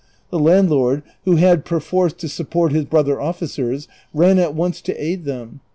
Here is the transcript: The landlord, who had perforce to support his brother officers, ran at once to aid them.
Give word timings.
The 0.31 0.39
landlord, 0.39 1.03
who 1.25 1.35
had 1.35 1.63
perforce 1.63 2.11
to 2.13 2.27
support 2.27 2.71
his 2.71 2.85
brother 2.85 3.21
officers, 3.21 3.87
ran 4.15 4.39
at 4.39 4.55
once 4.55 4.81
to 4.81 4.95
aid 4.99 5.25
them. 5.25 5.59